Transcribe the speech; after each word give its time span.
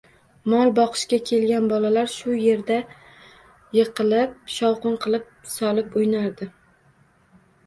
Mol 0.51 0.69
boqishga 0.77 1.17
kelgan 1.31 1.67
bolalar 1.73 2.09
shu 2.13 2.33
yerda 2.45 2.77
yig‘ilib 3.81 4.33
shovqin 4.55 4.97
qilib 5.05 5.29
solib 5.53 6.01
o‘ynardik. 6.03 6.59